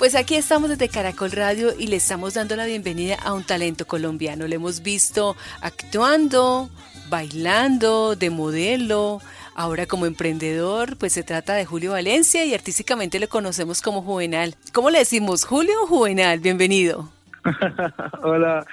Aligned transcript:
Pues 0.00 0.14
aquí 0.14 0.34
estamos 0.34 0.70
desde 0.70 0.88
Caracol 0.88 1.30
Radio 1.30 1.74
y 1.78 1.86
le 1.88 1.96
estamos 1.96 2.32
dando 2.32 2.56
la 2.56 2.64
bienvenida 2.64 3.16
a 3.16 3.34
un 3.34 3.44
talento 3.44 3.86
colombiano. 3.86 4.48
Lo 4.48 4.54
hemos 4.54 4.82
visto 4.82 5.36
actuando, 5.60 6.70
bailando, 7.10 8.16
de 8.16 8.30
modelo. 8.30 9.20
Ahora 9.54 9.84
como 9.84 10.06
emprendedor, 10.06 10.96
pues 10.96 11.12
se 11.12 11.22
trata 11.22 11.52
de 11.52 11.66
Julio 11.66 11.92
Valencia 11.92 12.46
y 12.46 12.54
artísticamente 12.54 13.20
lo 13.20 13.28
conocemos 13.28 13.82
como 13.82 14.00
Juvenal. 14.00 14.54
¿Cómo 14.72 14.88
le 14.88 15.00
decimos, 15.00 15.44
Julio 15.44 15.74
o 15.82 15.86
Juvenal? 15.86 16.40
Bienvenido. 16.40 17.12
Hola, 18.22 18.64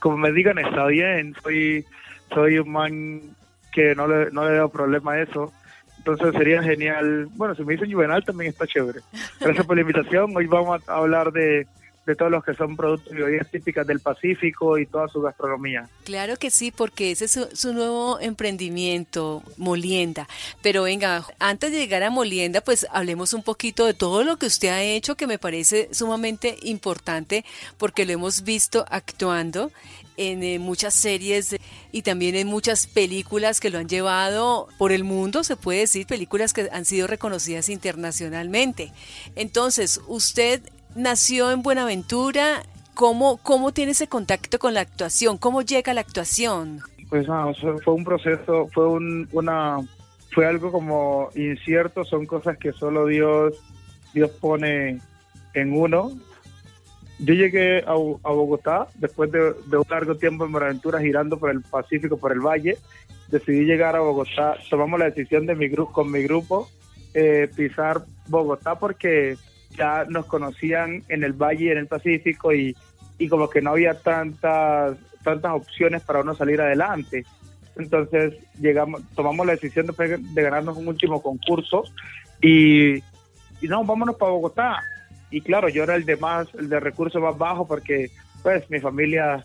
como 0.00 0.18
me 0.18 0.32
digan 0.32 0.58
está 0.58 0.84
bien, 0.84 1.34
soy, 1.42 1.86
soy 2.34 2.58
un 2.58 2.70
man 2.70 3.22
que 3.72 3.94
no 3.94 4.06
le, 4.06 4.30
no 4.30 4.44
le 4.44 4.52
veo 4.52 4.68
problema 4.68 5.12
a 5.12 5.22
eso. 5.22 5.52
Entonces 5.98 6.32
sería 6.32 6.62
genial. 6.62 7.28
Bueno, 7.32 7.54
si 7.54 7.64
me 7.64 7.74
dicen 7.74 7.92
Juvenal 7.92 8.24
también 8.24 8.50
está 8.50 8.66
chévere. 8.66 9.00
Gracias 9.40 9.66
por 9.66 9.76
la 9.76 9.82
invitación. 9.82 10.36
Hoy 10.36 10.46
vamos 10.46 10.88
a 10.88 10.96
hablar 10.96 11.32
de, 11.32 11.66
de 12.06 12.16
todos 12.16 12.30
los 12.30 12.44
que 12.44 12.54
son 12.54 12.76
productos 12.76 13.12
y 13.12 13.16
bebidas 13.16 13.50
típicas 13.50 13.86
del 13.86 14.00
Pacífico 14.00 14.78
y 14.78 14.86
toda 14.86 15.08
su 15.08 15.20
gastronomía. 15.20 15.88
Claro 16.04 16.36
que 16.36 16.50
sí, 16.50 16.72
porque 16.72 17.12
ese 17.12 17.26
es 17.26 17.38
su, 17.52 17.72
nuevo 17.72 18.18
emprendimiento, 18.20 19.42
Molienda. 19.56 20.28
Pero 20.62 20.82
venga, 20.82 21.24
antes 21.38 21.70
de 21.70 21.78
llegar 21.78 22.02
a 22.02 22.10
Molienda, 22.10 22.60
pues 22.60 22.86
hablemos 22.90 23.34
un 23.34 23.42
poquito 23.42 23.86
de 23.86 23.94
todo 23.94 24.24
lo 24.24 24.36
que 24.36 24.46
usted 24.46 24.68
ha 24.68 24.82
hecho, 24.82 25.16
que 25.16 25.26
me 25.26 25.38
parece 25.38 25.88
sumamente 25.92 26.56
importante, 26.62 27.44
porque 27.78 28.04
lo 28.04 28.12
hemos 28.12 28.42
visto 28.42 28.84
actuando 28.90 29.70
en 30.16 30.42
eh, 30.42 30.58
muchas 30.58 30.94
series 30.94 31.56
y 31.90 32.02
también 32.02 32.34
en 32.34 32.46
muchas 32.46 32.86
películas 32.86 33.60
que 33.60 33.70
lo 33.70 33.78
han 33.78 33.88
llevado 33.88 34.68
por 34.78 34.92
el 34.92 35.04
mundo, 35.04 35.44
se 35.44 35.56
puede 35.56 35.80
decir, 35.80 36.06
películas 36.06 36.52
que 36.52 36.68
han 36.72 36.84
sido 36.84 37.06
reconocidas 37.06 37.68
internacionalmente. 37.68 38.92
Entonces, 39.36 40.00
usted 40.08 40.62
nació 40.94 41.50
en 41.50 41.62
Buenaventura, 41.62 42.62
¿cómo, 42.94 43.38
cómo 43.38 43.72
tiene 43.72 43.92
ese 43.92 44.08
contacto 44.08 44.58
con 44.58 44.74
la 44.74 44.80
actuación? 44.80 45.38
¿Cómo 45.38 45.62
llega 45.62 45.92
a 45.92 45.94
la 45.94 46.00
actuación? 46.00 46.80
Pues 47.08 47.26
no, 47.28 47.52
fue 47.84 47.94
un 47.94 48.04
proceso, 48.04 48.68
fue 48.72 48.88
un, 48.88 49.28
una, 49.32 49.78
fue 50.30 50.46
algo 50.46 50.72
como 50.72 51.28
incierto, 51.34 52.04
son 52.04 52.26
cosas 52.26 52.56
que 52.58 52.72
solo 52.72 53.06
Dios, 53.06 53.54
Dios 54.14 54.30
pone 54.30 55.00
en 55.54 55.72
uno 55.72 56.12
yo 57.24 57.34
llegué 57.34 57.84
a, 57.86 57.92
Bogotá 57.94 58.88
después 58.96 59.30
de, 59.30 59.54
un 59.76 59.86
largo 59.88 60.16
tiempo 60.16 60.44
en 60.44 60.52
Buenaventura 60.52 61.00
girando 61.00 61.38
por 61.38 61.50
el 61.50 61.62
Pacífico, 61.62 62.16
por 62.16 62.32
el 62.32 62.40
Valle. 62.40 62.78
Decidí 63.28 63.64
llegar 63.64 63.94
a 63.94 64.00
Bogotá. 64.00 64.56
Tomamos 64.68 64.98
la 64.98 65.06
decisión 65.06 65.46
de 65.46 65.54
mi 65.54 65.68
grupo, 65.68 65.92
con 65.92 66.10
mi 66.10 66.22
grupo 66.22 66.68
eh, 67.14 67.48
pisar 67.54 68.02
Bogotá 68.26 68.76
porque 68.76 69.36
ya 69.76 70.04
nos 70.08 70.26
conocían 70.26 71.02
en 71.08 71.24
el 71.24 71.32
Valle 71.32 71.66
y 71.66 71.70
en 71.70 71.78
el 71.78 71.86
Pacífico 71.86 72.52
y, 72.52 72.76
y 73.18 73.28
como 73.28 73.48
que 73.48 73.60
no 73.60 73.70
había 73.70 73.94
tantas 73.94 74.96
tantas 75.22 75.52
opciones 75.52 76.02
para 76.02 76.20
uno 76.20 76.34
salir 76.34 76.60
adelante. 76.60 77.24
Entonces 77.76 78.34
llegamos, 78.60 79.02
tomamos 79.14 79.46
la 79.46 79.52
decisión 79.52 79.86
de, 79.86 80.18
de 80.18 80.42
ganarnos 80.42 80.76
un 80.76 80.88
último 80.88 81.22
concurso 81.22 81.84
y, 82.40 82.96
y 82.96 83.68
no, 83.68 83.84
vámonos 83.84 84.16
para 84.16 84.32
Bogotá 84.32 84.80
y 85.30 85.40
claro, 85.40 85.68
yo 85.68 85.84
era 85.84 85.94
el 85.94 86.04
de 86.04 86.16
más, 86.16 86.48
el 86.54 86.68
de 86.68 86.80
recursos 86.80 87.22
más 87.22 87.36
bajos 87.38 87.66
porque 87.66 88.10
pues 88.42 88.68
mi 88.70 88.80
familia 88.80 89.42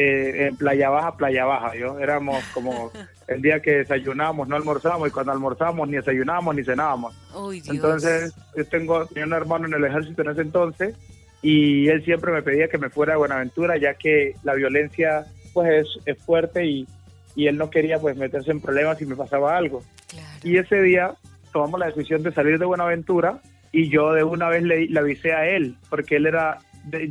eh, 0.00 0.46
en 0.46 0.56
Playa 0.56 0.90
Baja, 0.90 1.16
Playa 1.16 1.44
Baja, 1.44 1.74
yo 1.74 1.98
éramos 1.98 2.42
como 2.54 2.92
el 3.26 3.42
día 3.42 3.60
que 3.60 3.78
desayunábamos, 3.78 4.46
no 4.46 4.56
almorzábamos 4.56 5.08
y 5.08 5.10
cuando 5.10 5.32
almorzábamos 5.32 5.88
ni 5.88 5.96
desayunábamos 5.96 6.54
ni 6.54 6.64
cenábamos. 6.64 7.14
entonces, 7.68 8.32
yo 8.56 8.64
tengo 8.66 9.06
tenía 9.06 9.26
un 9.26 9.32
hermano 9.32 9.66
en 9.66 9.74
el 9.74 9.84
ejército 9.84 10.22
en 10.22 10.30
ese 10.30 10.42
entonces 10.42 10.96
y 11.42 11.88
él 11.88 12.04
siempre 12.04 12.32
me 12.32 12.42
pedía 12.42 12.68
que 12.68 12.78
me 12.78 12.90
fuera 12.90 13.14
a 13.14 13.16
Buenaventura 13.16 13.76
ya 13.76 13.94
que 13.94 14.34
la 14.44 14.54
violencia 14.54 15.26
pues 15.52 15.86
es, 16.06 16.18
fuerte 16.18 16.64
y, 16.64 16.86
y, 17.34 17.48
él 17.48 17.56
no 17.56 17.70
quería 17.70 17.98
pues 17.98 18.16
meterse 18.16 18.52
en 18.52 18.60
problemas 18.60 18.98
si 18.98 19.06
me 19.06 19.16
pasaba 19.16 19.56
algo. 19.56 19.82
Y 20.44 20.58
ese 20.58 20.80
día 20.80 21.14
tomamos 21.52 21.80
la 21.80 21.86
decisión 21.86 22.22
de 22.22 22.32
salir 22.32 22.58
de 22.58 22.66
Buenaventura 22.66 23.40
y 23.72 23.88
yo 23.88 24.12
de 24.12 24.24
una 24.24 24.48
vez 24.48 24.62
le, 24.62 24.88
avisé 24.98 25.32
a 25.32 25.48
él, 25.48 25.76
porque 25.90 26.16
él 26.16 26.26
era, 26.26 26.58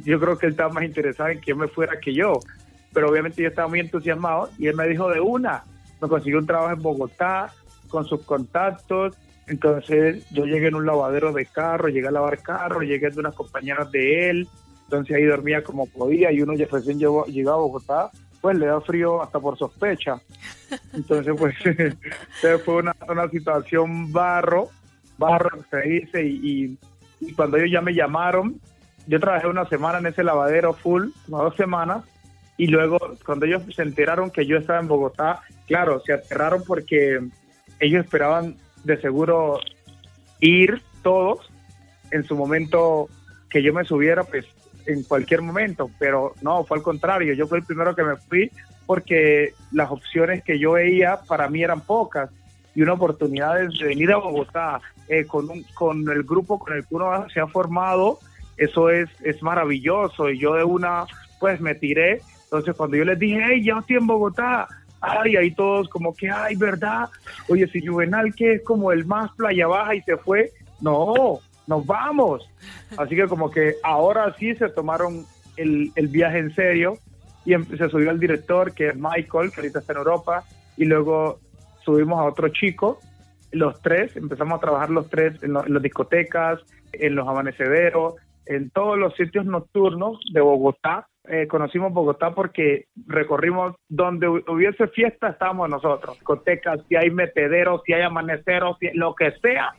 yo 0.04 0.20
creo 0.20 0.38
que 0.38 0.48
él 0.48 0.54
estaba 0.54 0.74
más 0.74 0.84
interesado 0.84 1.30
en 1.30 1.42
que 1.42 1.50
yo 1.50 1.56
me 1.56 1.68
fuera 1.68 2.00
que 2.00 2.14
yo, 2.14 2.40
pero 2.94 3.10
obviamente 3.10 3.42
yo 3.42 3.50
estaba 3.50 3.68
muy 3.68 3.80
entusiasmado 3.80 4.50
y 4.58 4.68
él 4.68 4.76
me 4.76 4.88
dijo 4.88 5.10
de 5.10 5.20
una, 5.20 5.64
me 6.02 6.08
consiguió 6.08 6.40
un 6.40 6.48
trabajo 6.48 6.74
en 6.74 6.82
Bogotá 6.82 7.54
con 7.90 8.06
sus 8.06 8.24
contactos, 8.24 9.16
entonces 9.48 10.30
yo 10.32 10.46
llegué 10.46 10.68
en 10.68 10.76
un 10.76 10.86
lavadero 10.86 11.32
de 11.32 11.46
carro, 11.46 11.88
llegué 11.88 12.08
a 12.08 12.12
lavar 12.12 12.42
carro, 12.42 12.82
llegué 12.82 13.10
de 13.10 13.20
unas 13.20 13.36
compañeras 13.36 13.92
de 13.92 14.30
él, 14.30 14.50
entonces 14.84 15.16
ahí 15.16 15.24
dormía 15.24 15.64
como 15.64 15.86
podía 15.86 16.32
y 16.32 16.42
uno 16.42 16.54
ya 16.54 16.68
recién 16.72 17.00
llegó, 17.00 17.26
a 17.26 17.56
Bogotá, 17.56 18.12
pues 18.42 18.58
le 18.58 18.68
da 18.68 18.80
frío 18.82 19.22
hasta 19.22 19.40
por 19.40 19.58
sospecha. 19.58 20.22
Entonces 20.94 21.34
pues 21.38 21.56
fue 22.66 22.76
una, 22.76 22.96
una 23.08 23.30
situación 23.30 24.12
barro, 24.12 24.70
barro 25.18 25.50
se 25.70 25.82
dice, 25.82 26.24
y, 26.26 26.78
cuando 27.36 27.58
ellos 27.58 27.72
ya 27.72 27.82
me 27.82 27.94
llamaron, 27.94 28.60
yo 29.08 29.20
trabajé 29.20 29.48
una 29.48 29.66
semana 29.66 29.98
en 30.00 30.08
ese 30.08 30.24
lavadero 30.24 30.74
full, 30.74 31.10
unas 31.28 31.42
dos 31.42 31.56
semanas, 31.56 32.04
y 32.58 32.68
luego 32.68 32.98
cuando 33.26 33.46
ellos 33.46 33.64
se 33.74 33.84
enteraron 33.84 34.32
que 34.32 34.46
yo 34.46 34.58
estaba 34.58 34.80
en 34.80 34.88
Bogotá, 34.88 35.42
claro, 35.68 36.02
se 36.02 36.14
aterraron 36.14 36.64
porque 36.66 37.22
ellos 37.80 38.04
esperaban 38.04 38.56
de 38.84 39.00
seguro 39.00 39.60
ir 40.40 40.82
todos 41.04 41.50
en 42.12 42.24
su 42.24 42.36
momento 42.36 43.10
que 43.50 43.62
yo 43.62 43.74
me 43.74 43.86
subiera, 43.86 44.24
pues 44.24 44.46
en 44.86 45.04
cualquier 45.04 45.42
momento, 45.42 45.92
pero 46.00 46.34
no, 46.42 46.64
fue 46.64 46.78
al 46.78 46.84
contrario, 46.84 47.34
yo 47.34 47.48
fui 47.48 47.60
el 47.60 47.66
primero 47.66 47.96
que 47.96 48.04
me 48.04 48.16
fui 48.16 48.52
porque 48.86 49.54
las 49.72 49.92
opciones 49.92 50.44
que 50.44 50.58
yo 50.58 50.74
veía 50.74 51.20
para 51.28 51.50
mí 51.50 51.62
eran 51.62 51.82
pocas 51.82 52.30
y 52.74 52.82
una 52.82 52.94
oportunidad 52.94 53.56
de 53.56 53.86
venir 53.86 54.12
a 54.12 54.18
Bogotá 54.18 54.80
eh, 55.08 55.26
con, 55.26 55.50
un, 55.50 55.64
con 55.74 56.08
el 56.10 56.24
grupo 56.24 56.60
con 56.60 56.74
el 56.74 56.86
que 56.86 56.96
uno 56.96 57.28
se 57.30 57.40
ha 57.40 57.48
formado, 57.48 58.20
eso 58.56 58.90
es, 58.90 59.10
es 59.24 59.42
maravilloso. 59.42 60.30
Y 60.30 60.38
yo 60.38 60.54
de 60.54 60.64
una, 60.64 61.06
pues 61.40 61.60
me 61.60 61.76
tiré. 61.76 62.22
Entonces 62.48 62.76
cuando 62.76 62.98
yo 62.98 63.04
les 63.06 63.20
dije, 63.20 63.40
hey, 63.46 63.64
ya 63.64 63.78
estoy 63.80 63.98
en 63.98 64.08
Bogotá, 64.08 64.68
ay, 65.02 65.36
ahí 65.36 65.52
todos 65.52 65.90
como 65.90 66.16
que, 66.16 66.30
ay, 66.30 66.56
¿verdad? 66.56 67.10
Oye, 67.50 67.68
si 67.68 67.86
Juvenal 67.86 68.34
que 68.34 68.54
es 68.54 68.64
como 68.64 68.92
el 68.92 69.06
más 69.06 69.32
playa 69.36 69.68
baja 69.68 69.96
y 69.96 70.02
se 70.02 70.18
fue, 70.18 70.52
no, 70.82 71.40
nos 71.68 71.86
vamos. 71.86 72.50
Así 72.98 73.16
que 73.16 73.28
como 73.28 73.52
que 73.52 73.76
ahora 73.84 74.34
sí 74.40 74.56
se 74.56 74.70
tomaron 74.70 75.26
el, 75.58 75.92
el 75.96 76.08
viaje 76.08 76.40
en 76.40 76.56
serio 76.56 76.98
y 77.48 77.54
em, 77.54 77.66
se 77.66 77.90
subió 77.90 78.12
el 78.12 78.20
director, 78.20 78.74
que 78.74 78.90
es 78.90 78.96
Michael, 78.96 79.52
que 79.52 79.62
ahorita 79.62 79.80
está 79.80 79.94
en 79.94 80.00
Europa, 80.00 80.44
y 80.76 80.84
luego 80.84 81.40
subimos 81.84 82.20
a 82.20 82.26
otro 82.26 82.50
chico, 82.50 83.00
los 83.52 83.82
tres, 83.82 84.16
empezamos 84.18 84.58
a 84.58 84.60
trabajar 84.60 84.90
los 84.90 85.10
tres 85.10 85.42
en, 85.42 85.54
las 85.54 85.82
discotecas, 85.82 86.60
en 86.92 87.16
los 87.16 87.26
amanecederos, 87.26 88.16
en 88.50 88.70
todos 88.72 88.98
los 88.98 89.16
sitios 89.16 89.46
nocturnos 89.46 90.20
de 90.34 90.42
Bogotá. 90.42 91.08
Eh, 91.30 91.48
conocimos 91.48 91.92
Bogotá 91.92 92.34
porque 92.34 92.86
recorrimos 93.06 93.76
donde 93.90 94.28
hubiese 94.28 94.88
fiesta, 94.90 95.30
estábamos 95.30 95.70
nosotros. 95.70 96.16
Discotecas, 96.16 96.80
si 96.88 96.96
hay 96.96 97.10
metederos, 97.12 97.82
si 97.86 97.94
hay 97.94 98.04
amaneceros, 98.04 98.78
si, 98.80 98.90
lo 98.94 99.14
que 99.14 99.32
sea, 99.42 99.74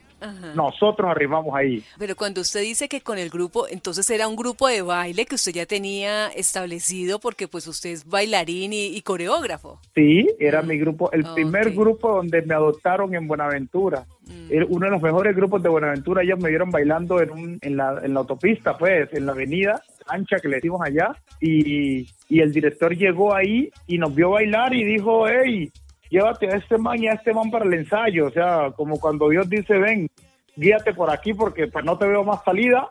nosotros 0.54 1.10
arribamos 1.10 1.54
ahí. 1.54 1.82
Pero 1.98 2.16
cuando 2.16 2.40
usted 2.40 2.60
dice 2.60 2.88
que 2.88 3.00
con 3.00 3.18
el 3.18 3.30
grupo, 3.30 3.68
entonces 3.68 4.08
era 4.10 4.28
un 4.28 4.36
grupo 4.36 4.68
de 4.68 4.82
baile 4.82 5.26
que 5.26 5.36
usted 5.36 5.52
ya 5.52 5.66
tenía 5.66 6.28
establecido 6.28 7.18
porque 7.18 7.48
pues 7.48 7.66
usted 7.66 7.90
es 7.90 8.06
bailarín 8.06 8.72
y, 8.72 9.00
coreógrafo. 9.02 9.80
Sí, 9.94 10.26
era 10.38 10.62
mi 10.62 10.78
grupo, 10.78 11.10
el 11.12 11.24
primer 11.34 11.70
grupo 11.70 12.16
donde 12.16 12.42
me 12.42 12.54
adoptaron 12.54 13.14
en 13.14 13.26
Buenaventura. 13.26 14.06
Mm. 14.26 14.64
Uno 14.68 14.86
de 14.86 14.92
los 14.92 15.02
mejores 15.02 15.34
grupos 15.34 15.62
de 15.62 15.68
Buenaventura, 15.68 16.22
ellos 16.22 16.38
me 16.38 16.48
vieron 16.48 16.70
bailando 16.70 17.22
en, 17.22 17.30
un, 17.30 17.58
en, 17.62 17.76
la, 17.76 18.00
en 18.02 18.12
la 18.12 18.20
autopista, 18.20 18.76
pues, 18.76 19.08
en 19.12 19.26
la 19.26 19.32
avenida 19.32 19.82
ancha 20.08 20.38
que 20.40 20.48
le 20.48 20.56
decimos 20.56 20.80
allá, 20.82 21.14
y, 21.40 22.06
y 22.28 22.40
el 22.40 22.52
director 22.52 22.96
llegó 22.96 23.34
ahí 23.34 23.70
y 23.86 23.98
nos 23.98 24.14
vio 24.14 24.30
bailar 24.30 24.74
y 24.74 24.84
dijo, 24.84 25.28
hey, 25.28 25.70
llévate 26.10 26.46
a 26.46 26.56
este 26.56 26.78
man 26.78 27.02
y 27.02 27.08
a 27.08 27.12
este 27.12 27.32
man 27.32 27.50
para 27.50 27.64
el 27.64 27.74
ensayo. 27.74 28.26
O 28.26 28.30
sea, 28.30 28.70
como 28.76 28.98
cuando 28.98 29.28
Dios 29.28 29.48
dice, 29.48 29.78
ven, 29.78 30.08
guíate 30.56 30.94
por 30.94 31.10
aquí 31.10 31.34
porque 31.34 31.66
pues 31.66 31.84
no 31.84 31.96
te 31.98 32.06
veo 32.06 32.24
más 32.24 32.42
salida. 32.44 32.90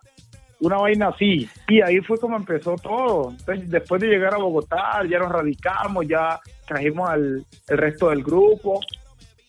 Una 0.60 0.78
vaina 0.78 1.10
así. 1.10 1.48
Y 1.68 1.82
ahí 1.82 2.00
fue 2.00 2.18
como 2.20 2.36
empezó 2.36 2.76
todo. 2.76 3.32
Entonces, 3.32 3.70
después 3.70 4.02
de 4.02 4.08
llegar 4.08 4.34
a 4.34 4.38
Bogotá, 4.38 5.04
ya 5.08 5.20
nos 5.20 5.32
radicamos, 5.32 6.08
ya 6.08 6.40
trajimos 6.68 7.10
al 7.10 7.46
el 7.68 7.78
resto 7.78 8.10
del 8.10 8.24
grupo 8.24 8.80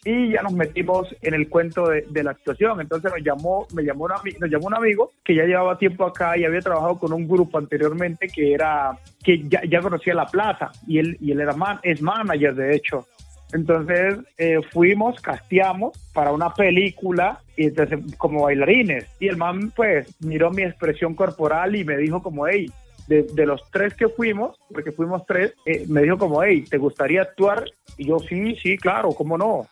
y 0.04 0.32
ya 0.32 0.42
nos 0.42 0.52
metimos 0.52 1.08
en 1.22 1.34
el 1.34 1.48
cuento 1.48 1.88
de, 1.88 2.22
la 2.22 2.30
actuación. 2.30 2.80
Entonces 2.80 3.12
nos 3.12 3.22
llamó, 3.22 3.66
me 3.74 3.82
llamó 3.82 4.04
un, 4.04 4.10
nos 4.40 4.50
llamó 4.50 4.68
un 4.68 4.74
amigo 4.74 5.12
que 5.24 5.34
ya 5.34 5.44
llevaba 5.44 5.78
tiempo 5.78 6.06
acá 6.06 6.36
y 6.38 6.44
había 6.44 6.60
trabajado 6.60 6.98
con 6.98 7.12
un 7.12 7.28
grupo 7.28 7.58
anteriormente 7.58 8.28
que 8.28 8.54
era, 8.54 8.98
que 9.22 9.44
ya, 9.48 9.80
conocía 9.80 10.14
la 10.14 10.26
plaza 10.26 10.70
y 10.86 10.98
él, 10.98 11.16
y 11.20 11.32
él 11.32 11.40
era 11.40 11.52
man, 11.54 11.78
es 11.82 12.00
manager 12.00 12.54
de 12.54 12.76
hecho 12.76 13.06
Entonces 13.52 14.18
eh, 14.36 14.60
fuimos, 14.72 15.20
casteamos 15.20 15.98
para 16.12 16.32
una 16.32 16.52
película 16.52 17.40
y 17.56 17.66
entonces 17.66 18.00
como 18.16 18.42
bailarines. 18.42 19.06
Y 19.20 19.28
el 19.28 19.36
man 19.36 19.72
pues 19.74 20.14
miró 20.20 20.50
mi 20.50 20.62
expresión 20.62 21.14
corporal 21.14 21.74
y 21.76 21.84
me 21.84 21.96
dijo 21.96 22.22
como, 22.22 22.46
hey, 22.46 22.70
de, 23.08 23.46
los 23.46 23.62
tres 23.70 23.94
que 23.94 24.08
fuimos, 24.08 24.58
porque 24.70 24.92
fuimos 24.92 25.24
tres, 25.26 25.54
eh, 25.64 25.86
me 25.88 26.02
dijo 26.02 26.18
como, 26.18 26.42
hey, 26.42 26.64
¿te 26.68 26.76
gustaría 26.76 27.22
actuar? 27.22 27.64
Y 27.96 28.06
yo, 28.08 28.18
sí, 28.18 28.54
sí, 28.56 28.76
claro, 28.76 29.12
¿cómo 29.12 29.38
no? 29.38 29.66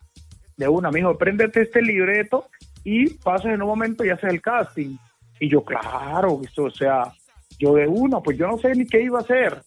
De 0.57 0.67
una, 0.67 0.89
me 0.89 0.99
dijo, 0.99 1.17
préndete 1.17 1.61
este 1.61 1.81
libreto 1.83 2.47
y 2.83 3.09
pasas 3.09 3.53
en 3.53 3.61
un 3.61 3.67
momento 3.67 4.03
y 4.03 4.09
haces 4.09 4.31
el 4.31 4.41
casting. 4.41 4.97
Y 5.39 5.49
yo, 5.49 5.63
claro, 5.63 6.41
o 6.57 6.69
sea, 6.71 7.13
yo 7.59 7.73
de 7.73 7.87
uno, 7.87 8.21
pues 8.21 8.37
yo 8.37 8.47
no 8.47 8.57
sé 8.57 8.71
ni 8.73 8.85
qué 8.85 9.01
iba 9.01 9.19
a 9.19 9.21
hacer, 9.21 9.61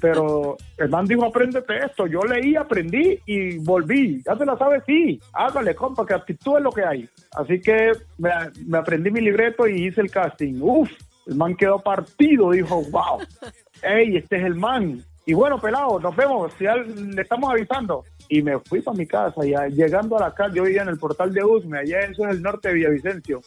pero 0.00 0.56
el 0.78 0.88
man 0.88 1.06
dijo, 1.06 1.24
apréndete 1.24 1.78
esto. 1.84 2.06
Yo 2.06 2.20
leí, 2.22 2.56
aprendí 2.56 3.18
y 3.26 3.58
volví. 3.58 4.22
Ya 4.24 4.36
te 4.36 4.46
la 4.46 4.56
sabes, 4.56 4.82
sí, 4.86 5.20
hágale, 5.32 5.74
compa, 5.74 6.06
que 6.06 6.14
actitud 6.14 6.56
es 6.56 6.62
lo 6.62 6.72
que 6.72 6.84
hay. 6.84 7.08
Así 7.36 7.60
que 7.60 7.92
me, 8.18 8.30
me 8.66 8.78
aprendí 8.78 9.10
mi 9.10 9.20
libreto 9.20 9.66
y 9.66 9.86
hice 9.86 10.00
el 10.00 10.10
casting. 10.10 10.60
Uf, 10.60 10.90
el 11.26 11.36
man 11.36 11.54
quedó 11.56 11.78
partido, 11.78 12.50
dijo, 12.50 12.82
wow, 12.90 13.20
hey, 13.82 14.16
este 14.22 14.36
es 14.36 14.44
el 14.44 14.54
man. 14.54 15.02
Y 15.26 15.32
bueno, 15.32 15.58
pelado, 15.58 15.98
nos 16.00 16.14
vemos, 16.14 16.52
ya 16.58 16.76
le 16.76 17.22
estamos 17.22 17.50
avisando. 17.50 18.04
Y 18.28 18.42
me 18.42 18.58
fui 18.58 18.80
para 18.80 18.96
mi 18.96 19.06
casa, 19.06 19.44
y 19.44 19.54
llegando 19.72 20.16
a 20.16 20.28
la 20.28 20.34
casa, 20.34 20.54
yo 20.54 20.64
vivía 20.64 20.82
en 20.82 20.88
el 20.88 20.98
portal 20.98 21.32
de 21.32 21.44
Usme, 21.44 21.78
allá 21.78 22.00
eso 22.00 22.26
es 22.26 22.36
el 22.36 22.42
norte 22.42 22.68
de 22.68 22.74
Villavicencio. 22.74 23.40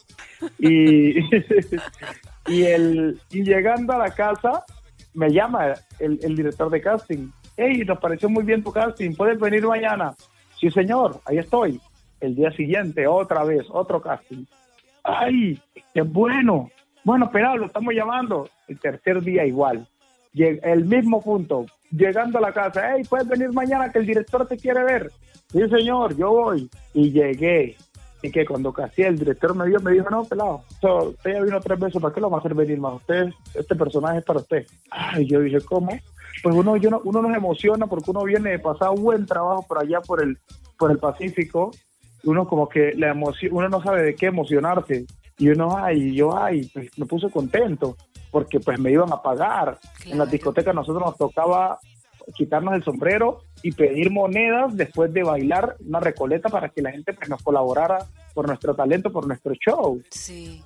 Y, 0.58 1.20
y, 2.48 2.64
el, 2.64 3.20
y 3.30 3.42
llegando 3.42 3.92
a 3.92 3.98
la 3.98 4.10
casa, 4.10 4.64
me 5.14 5.30
llama 5.30 5.74
el, 5.98 6.36
director 6.36 6.70
de 6.70 6.80
casting. 6.80 7.30
Hey, 7.56 7.82
nos 7.86 7.98
pareció 7.98 8.28
muy 8.28 8.44
bien 8.44 8.62
tu 8.62 8.72
casting, 8.72 9.14
¿puedes 9.14 9.38
venir 9.38 9.66
mañana? 9.66 10.14
Sí, 10.60 10.70
señor, 10.70 11.20
ahí 11.24 11.38
estoy. 11.38 11.80
El 12.20 12.34
día 12.34 12.50
siguiente, 12.52 13.06
otra 13.06 13.44
vez, 13.44 13.66
otro 13.70 14.00
casting. 14.00 14.44
¡Ay, 15.04 15.60
qué 15.94 16.02
bueno! 16.02 16.70
Bueno, 17.04 17.30
pero 17.32 17.56
lo 17.56 17.66
estamos 17.66 17.94
llamando. 17.94 18.48
El 18.66 18.78
tercer 18.78 19.22
día 19.22 19.46
igual. 19.46 19.88
El 20.34 20.84
mismo 20.84 21.22
punto. 21.22 21.66
Llegando 21.90 22.38
a 22.38 22.42
la 22.42 22.52
casa, 22.52 22.92
hey, 22.94 23.02
puedes 23.08 23.26
venir 23.28 23.52
mañana 23.52 23.90
que 23.90 24.00
el 24.00 24.06
director 24.06 24.46
te 24.46 24.56
quiere 24.56 24.84
ver. 24.84 25.10
Sí, 25.50 25.60
señor, 25.68 26.16
yo 26.16 26.30
voy. 26.30 26.68
Y 26.92 27.10
llegué. 27.10 27.76
Y 28.22 28.30
que 28.30 28.44
cuando 28.44 28.72
casi 28.72 29.02
el 29.02 29.18
director 29.18 29.54
me 29.54 29.66
vio, 29.66 29.80
me 29.80 29.92
dijo, 29.92 30.10
no, 30.10 30.24
pelado, 30.24 30.62
usted 30.82 31.34
ya 31.34 31.42
vino 31.42 31.60
tres 31.60 31.78
veces, 31.78 32.02
¿para 32.02 32.12
qué 32.12 32.20
lo 32.20 32.30
va 32.30 32.38
a 32.38 32.40
hacer 32.40 32.54
venir 32.54 32.80
más? 32.80 32.94
Usted, 32.94 33.28
este 33.54 33.76
personaje 33.76 34.18
es 34.18 34.24
para 34.24 34.40
usted. 34.40 34.66
Ay, 34.90 35.26
yo 35.26 35.40
dije, 35.40 35.60
¿cómo? 35.60 35.90
Pues 36.42 36.54
uno, 36.54 36.76
yo 36.76 36.90
no, 36.90 37.00
uno 37.04 37.22
nos 37.22 37.36
emociona 37.36 37.86
porque 37.86 38.10
uno 38.10 38.24
viene 38.24 38.50
de 38.50 38.58
pasar 38.58 38.90
un 38.90 39.02
buen 39.02 39.26
trabajo 39.26 39.64
por 39.66 39.78
allá, 39.78 40.00
por 40.00 40.22
el, 40.22 40.36
por 40.76 40.90
el 40.90 40.98
Pacífico. 40.98 41.70
Uno 42.24 42.48
como 42.48 42.68
que 42.68 42.92
la 42.94 43.10
emoción, 43.10 43.52
uno 43.54 43.68
no 43.68 43.82
sabe 43.82 44.02
de 44.02 44.14
qué 44.14 44.26
emocionarse. 44.26 45.06
Y 45.38 45.50
uno, 45.50 45.76
ay, 45.76 46.14
yo, 46.14 46.36
ay, 46.36 46.68
pues, 46.74 46.96
me 46.98 47.06
puse 47.06 47.30
contento 47.30 47.96
porque 48.30 48.60
pues 48.60 48.78
me 48.78 48.90
iban 48.90 49.12
a 49.12 49.22
pagar. 49.22 49.78
En 50.06 50.18
la 50.18 50.26
discoteca 50.26 50.72
nosotros 50.72 51.04
nos 51.04 51.16
tocaba 51.16 51.78
quitarnos 52.34 52.74
el 52.74 52.82
sombrero 52.82 53.40
y 53.62 53.72
pedir 53.72 54.10
monedas 54.10 54.76
después 54.76 55.12
de 55.12 55.22
bailar 55.22 55.76
una 55.86 56.00
recoleta 56.00 56.48
para 56.48 56.68
que 56.68 56.82
la 56.82 56.92
gente 56.92 57.12
pues, 57.12 57.28
nos 57.28 57.42
colaborara 57.42 57.98
por 58.34 58.46
nuestro 58.46 58.74
talento, 58.74 59.12
por 59.12 59.26
nuestro 59.26 59.54
show. 59.54 60.00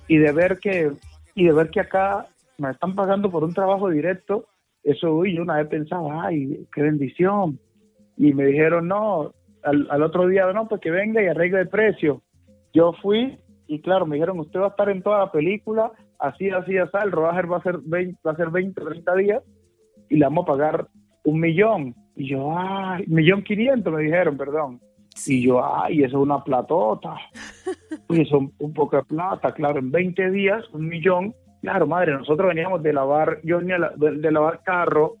Y 0.07 0.17
de 0.17 0.31
ver 0.31 0.59
que 0.59 0.91
y 1.35 1.45
de 1.45 1.53
ver 1.53 1.69
que 1.69 1.79
acá 1.79 2.27
me 2.57 2.71
están 2.71 2.93
pagando 2.93 3.31
por 3.31 3.43
un 3.43 3.53
trabajo 3.53 3.89
directo, 3.89 4.45
eso 4.83 5.25
y 5.25 5.35
yo 5.35 5.41
una 5.41 5.57
vez 5.57 5.67
pensaba, 5.67 6.27
ay, 6.27 6.67
qué 6.73 6.81
bendición. 6.81 7.59
Y 8.17 8.33
me 8.33 8.45
dijeron, 8.45 8.87
no, 8.87 9.33
al, 9.63 9.87
al 9.89 10.03
otro 10.03 10.27
día, 10.27 10.51
no, 10.53 10.67
pues 10.67 10.81
que 10.81 10.91
venga 10.91 11.23
y 11.23 11.27
arregle 11.27 11.61
el 11.61 11.69
precio. 11.69 12.21
Yo 12.73 12.93
fui 13.01 13.39
y 13.67 13.81
claro, 13.81 14.05
me 14.05 14.15
dijeron, 14.15 14.39
usted 14.39 14.59
va 14.59 14.67
a 14.67 14.69
estar 14.69 14.89
en 14.89 15.01
toda 15.01 15.19
la 15.19 15.31
película, 15.31 15.91
así, 16.19 16.49
así, 16.49 16.77
así, 16.77 16.97
el 17.03 17.11
rodaje 17.11 17.47
va 17.47 17.57
a 17.57 17.63
ser 17.63 17.79
20, 17.79 18.19
va 18.25 18.31
a 18.31 18.35
ser 18.35 18.49
20, 18.49 18.79
30 18.79 19.15
días 19.15 19.43
y 20.09 20.17
le 20.17 20.25
vamos 20.25 20.43
a 20.43 20.51
pagar 20.51 20.87
un 21.23 21.39
millón. 21.39 21.95
Y 22.15 22.29
yo, 22.29 22.57
ay, 22.57 23.05
millón 23.07 23.43
quinientos 23.43 23.93
me 23.93 24.03
dijeron, 24.03 24.37
perdón. 24.37 24.79
Y 25.25 25.45
yo, 25.45 25.63
ay, 25.63 26.03
eso 26.03 26.17
es 26.17 26.23
una 26.23 26.43
platota. 26.43 27.15
Y 28.09 28.21
eso 28.21 28.37
es 28.37 28.49
un 28.59 28.73
poco 28.73 28.97
de 28.97 29.03
plata, 29.03 29.53
claro, 29.53 29.79
en 29.79 29.91
20 29.91 30.31
días, 30.31 30.63
un 30.71 30.87
millón. 30.87 31.33
Claro, 31.61 31.87
madre, 31.87 32.11
nosotros 32.11 32.49
veníamos 32.49 32.83
de 32.83 32.91
lavar, 32.91 33.39
yo 33.43 33.59
venía 33.59 33.77
de, 33.95 34.31
lavar 34.31 34.61
carro, 34.63 35.15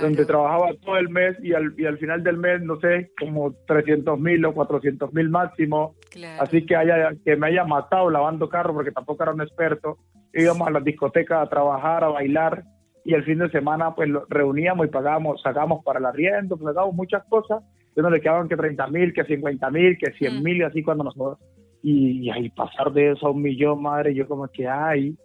donde 0.00 0.24
trabajaba 0.24 0.72
todo 0.74 0.96
el 0.96 1.08
mes 1.08 1.36
y 1.42 1.52
al, 1.52 1.74
y 1.76 1.84
al 1.84 1.98
final 1.98 2.22
del 2.22 2.36
mes, 2.36 2.62
no 2.62 2.78
sé, 2.78 3.10
como 3.18 3.52
300 3.66 4.18
mil 4.20 4.44
o 4.44 4.54
400 4.54 5.12
mil 5.12 5.28
máximo. 5.28 5.96
Así 6.38 6.64
que 6.64 6.76
haya, 6.76 7.10
que 7.24 7.34
me 7.34 7.48
haya 7.48 7.64
matado 7.64 8.08
lavando 8.08 8.48
carro 8.48 8.72
porque 8.72 8.92
tampoco 8.92 9.24
era 9.24 9.32
un 9.32 9.40
experto. 9.40 9.98
Íbamos 10.32 10.68
a 10.68 10.70
las 10.70 10.84
discotecas 10.84 11.42
a 11.42 11.50
trabajar, 11.50 12.04
a 12.04 12.08
bailar 12.08 12.62
y 13.04 13.14
el 13.14 13.24
fin 13.24 13.38
de 13.38 13.50
semana 13.50 13.94
pues 13.94 14.08
lo 14.08 14.26
reuníamos 14.28 14.86
y 14.86 14.90
pagábamos, 14.90 15.40
sacábamos 15.42 15.84
para 15.84 15.98
el 15.98 16.06
arriendo, 16.06 16.56
sacábamos 16.58 16.94
muchas 16.94 17.24
cosas. 17.28 17.62
Y 17.96 18.00
nos 18.00 18.12
le 18.12 18.20
quedaban 18.20 18.48
que 18.48 18.56
30 18.56 18.86
mil, 18.88 19.12
que 19.12 19.24
50 19.24 19.70
mil, 19.70 19.98
que 19.98 20.12
100 20.12 20.38
mm. 20.38 20.42
mil 20.42 20.56
y 20.58 20.62
así 20.62 20.82
cuando 20.82 21.04
nosotros. 21.04 21.38
Y, 21.82 22.26
y 22.26 22.30
ahí 22.30 22.50
pasar 22.50 22.92
de 22.92 23.12
eso 23.12 23.26
a 23.26 23.30
un 23.30 23.42
millón, 23.42 23.82
madre, 23.82 24.14
yo 24.14 24.28
como 24.28 24.46
que, 24.48 24.68
ay, 24.68 25.16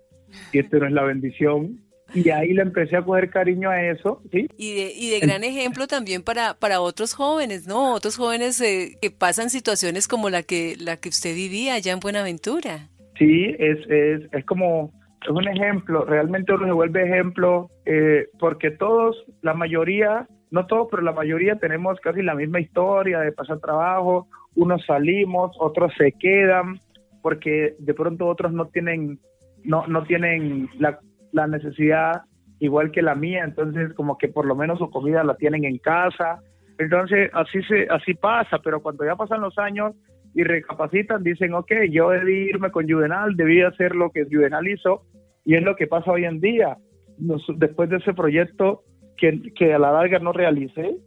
y 0.51 0.59
esto 0.59 0.79
no 0.79 0.87
es 0.87 0.93
la 0.93 1.03
bendición. 1.03 1.79
Y 2.13 2.29
ahí 2.29 2.53
le 2.53 2.61
empecé 2.61 2.97
a 2.97 3.01
coger 3.01 3.29
cariño 3.29 3.69
a 3.69 3.83
eso, 3.83 4.21
¿sí? 4.31 4.47
Y 4.57 4.75
de, 4.75 4.93
y 4.95 5.09
de 5.09 5.19
gran 5.19 5.43
ejemplo 5.43 5.87
también 5.87 6.21
para, 6.23 6.53
para 6.53 6.79
otros 6.79 7.13
jóvenes, 7.13 7.67
¿no? 7.67 7.93
Otros 7.93 8.15
jóvenes 8.15 8.61
eh, 8.61 8.95
que 9.01 9.11
pasan 9.11 9.49
situaciones 9.49 10.07
como 10.07 10.29
la 10.29 10.43
que, 10.43 10.75
la 10.79 10.97
que 10.97 11.09
usted 11.09 11.35
vivía 11.35 11.73
allá 11.73 11.91
en 11.91 11.99
Buenaventura. 11.99 12.89
Sí, 13.17 13.55
es, 13.57 13.79
es, 13.89 14.21
es 14.31 14.45
como 14.45 14.93
es 15.31 15.35
un 15.35 15.47
ejemplo, 15.47 16.05
realmente 16.05 16.53
uno 16.53 16.65
se 16.65 16.71
vuelve 16.71 17.03
ejemplo 17.03 17.69
eh, 17.85 18.27
porque 18.39 18.71
todos, 18.71 19.23
la 19.41 19.53
mayoría, 19.53 20.27
no 20.51 20.65
todos, 20.67 20.87
pero 20.89 21.03
la 21.03 21.11
mayoría 21.11 21.55
tenemos 21.55 21.99
casi 21.99 22.21
la 22.21 22.35
misma 22.35 22.59
historia 22.59 23.19
de 23.19 23.31
pasar 23.31 23.59
trabajo, 23.59 24.27
unos 24.55 24.85
salimos, 24.85 25.55
otros 25.59 25.91
se 25.97 26.11
quedan, 26.13 26.79
porque 27.21 27.75
de 27.79 27.93
pronto 27.93 28.27
otros 28.27 28.53
no 28.53 28.67
tienen 28.67 29.19
no, 29.63 29.87
no 29.87 30.03
tienen 30.03 30.69
la, 30.77 30.99
la 31.31 31.47
necesidad 31.47 32.21
igual 32.59 32.91
que 32.91 33.01
la 33.01 33.15
mía, 33.15 33.43
entonces 33.43 33.93
como 33.93 34.17
que 34.17 34.27
por 34.27 34.45
lo 34.45 34.55
menos 34.55 34.79
su 34.79 34.89
comida 34.89 35.23
la 35.23 35.35
tienen 35.35 35.65
en 35.65 35.77
casa. 35.79 36.39
Entonces 36.77 37.29
así 37.33 37.61
se 37.63 37.87
así 37.89 38.13
pasa, 38.13 38.59
pero 38.63 38.81
cuando 38.81 39.05
ya 39.05 39.15
pasan 39.15 39.41
los 39.41 39.57
años 39.57 39.93
y 40.33 40.43
recapacitan, 40.43 41.23
dicen, 41.23 41.53
ok, 41.53 41.71
yo 41.89 42.09
debí 42.09 42.49
irme 42.49 42.71
con 42.71 42.89
Juvenal, 42.89 43.35
debí 43.35 43.61
hacer 43.61 43.95
lo 43.95 44.09
que 44.11 44.25
Juvenal 44.25 44.67
hizo, 44.67 45.03
y 45.45 45.55
es 45.55 45.61
lo 45.61 45.75
que 45.75 45.87
pasa 45.87 46.11
hoy 46.11 46.25
en 46.25 46.41
día. 46.41 46.77
después 47.17 47.89
de 47.89 47.97
ese 47.97 48.13
proyecto 48.13 48.83
que, 49.15 49.41
que 49.55 49.73
a 49.73 49.79
la 49.79 49.91
larga 49.91 50.19
no 50.19 50.33
realicé, 50.33 50.97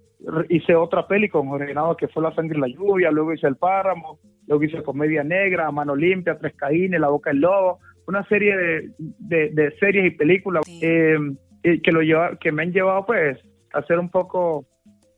hice 0.49 0.75
otra 0.75 1.07
peli 1.07 1.29
con 1.29 1.49
Jorge 1.49 1.75
que 1.99 2.09
fue 2.09 2.23
La 2.23 2.35
Sangre 2.35 2.57
y 2.57 2.61
la 2.61 2.69
Lluvia, 2.69 3.11
luego 3.11 3.35
hice 3.35 3.47
El 3.47 3.57
Páramo, 3.57 4.19
luego 4.47 4.65
hice 4.65 4.83
Comedia 4.83 5.23
Negra, 5.23 5.71
Mano 5.71 5.95
Limpia, 5.95 6.39
Tres 6.39 6.55
Caínes, 6.57 7.01
La 7.01 7.09
Boca 7.09 7.31
del 7.31 7.41
Lobo, 7.41 7.79
una 8.07 8.25
serie 8.27 8.57
de, 8.57 9.51
de, 9.51 9.75
series 9.79 10.07
y 10.07 10.17
películas 10.17 10.65
eh, 10.83 11.19
que, 11.63 11.93
lo 11.93 12.01
lleva, 12.01 12.37
que 12.39 12.53
me 12.53 12.63
han 12.63 12.73
llevado 12.73 13.05
pues 13.05 13.39
a 13.73 13.79
hacer 13.79 13.99
un 13.99 14.09
poco, 14.09 14.67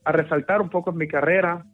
a 0.04 0.12
resaltar 0.12 0.60
un 0.60 0.70
poco 0.70 0.90
en 0.90 0.96
mi 0.96 1.06
carrera, 1.06 1.64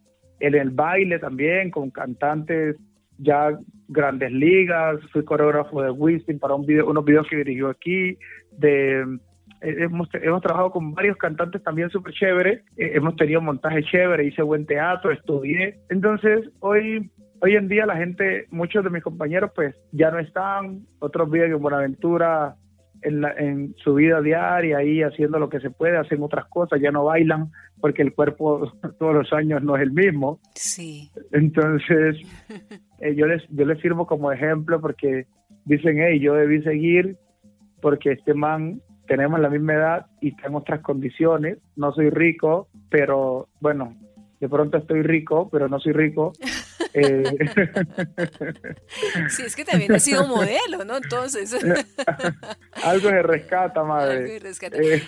en 0.41 0.55
el 0.55 0.71
baile 0.71 1.19
también, 1.19 1.71
con 1.71 1.91
cantantes 1.91 2.77
ya 3.19 3.59
grandes 3.89 4.33
ligas, 4.33 5.01
fui 5.13 5.25
coreógrafo 5.25 5.83
de 5.83 5.91
Wisin 5.91 6.39
para 6.39 6.55
un 6.55 6.67
video, 6.67 6.89
unos 6.89 7.05
videos 7.05 7.27
que 7.29 7.37
dirigió 7.37 7.69
aquí, 7.69 8.19
de 8.53 9.03
eh, 9.63 9.77
hemos, 9.79 10.09
hemos 10.15 10.43
trabajado 10.43 10.71
con 10.71 10.93
varios 10.93 11.17
cantantes 11.17 11.63
también 11.63 11.91
súper 11.91 12.13
chéveres, 12.13 12.65
eh, 12.77 12.93
hemos 12.95 13.17
tenido 13.17 13.41
montaje 13.41 13.83
chévere, 13.85 14.25
hice 14.25 14.43
buen 14.43 14.67
teatro, 14.67 15.11
estudié. 15.11 15.79
Entonces, 15.89 16.51
hoy 16.61 17.11
hoy 17.41 17.55
en 17.55 17.69
día 17.69 17.87
la 17.87 17.97
gente, 17.97 18.47
muchos 18.51 18.83
de 18.85 18.91
mis 18.91 19.03
compañeros 19.03 19.51
pues 19.55 19.75
ya 19.93 20.11
no 20.11 20.19
están, 20.19 20.87
otros 20.99 21.31
viven 21.31 21.53
en 21.53 21.61
Buenaventura 21.61 22.57
en, 23.03 23.25
en 23.39 23.75
su 23.77 23.95
vida 23.95 24.21
diaria, 24.21 24.79
ahí 24.79 25.03
haciendo 25.03 25.39
lo 25.39 25.49
que 25.49 25.61
se 25.61 25.71
puede, 25.71 25.97
hacen 25.97 26.23
otras 26.23 26.47
cosas, 26.47 26.81
ya 26.81 26.91
no 26.91 27.05
bailan 27.05 27.51
porque 27.81 28.03
el 28.03 28.15
cuerpo 28.15 28.73
todos 28.99 29.15
los 29.15 29.33
años 29.33 29.63
no 29.63 29.77
es 29.77 29.83
el 29.83 29.93
mismo. 29.93 30.41
Sí. 30.55 31.11
Entonces, 31.33 32.17
eh, 33.01 33.15
yo, 33.15 33.27
les, 33.27 33.43
yo 33.51 33.65
les 33.65 33.81
sirvo 33.81 34.07
como 34.07 34.33
ejemplo 34.33 34.81
porque 34.81 35.27
dicen, 35.65 35.99
hey, 35.99 36.21
yo 36.21 36.35
debí 36.35 36.63
seguir 36.63 37.17
porque 37.81 38.13
este 38.13 38.35
man 38.35 38.81
tenemos 39.07 39.39
la 39.41 39.51
misma 39.51 39.75
edad 39.75 40.07
y 40.21 40.35
tengo 40.37 40.59
otras 40.59 40.81
condiciones, 40.81 41.59
no 41.77 41.93
soy 41.93 42.11
rico, 42.11 42.69
pero 42.91 43.49
bueno, 43.61 43.95
de 44.41 44.49
pronto 44.49 44.79
estoy 44.79 45.03
rico, 45.03 45.49
pero 45.51 45.69
no 45.69 45.79
soy 45.79 45.93
rico. 45.93 46.33
Eh, 46.95 47.25
sí, 49.29 49.43
es 49.43 49.57
que 49.57 49.65
también 49.65 49.93
ha 49.93 49.99
sido 49.99 50.27
modelo, 50.27 50.85
¿no? 50.85 50.97
Entonces. 50.97 51.55
Algo 52.85 53.09
se 53.11 53.23
rescata, 53.23 53.83
madre. 53.83 54.17
Algo 54.17 54.29
se 54.29 54.39
rescata. 54.39 54.77
Eh. 54.79 55.03